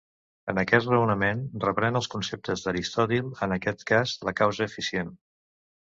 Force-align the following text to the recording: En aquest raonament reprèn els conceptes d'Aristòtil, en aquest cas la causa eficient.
En 0.53 0.59
aquest 0.61 0.87
raonament 0.93 1.43
reprèn 1.65 1.99
els 2.01 2.09
conceptes 2.15 2.65
d'Aristòtil, 2.65 3.31
en 3.47 3.55
aquest 3.59 3.87
cas 3.93 4.19
la 4.31 4.35
causa 4.41 4.71
eficient. 4.71 5.17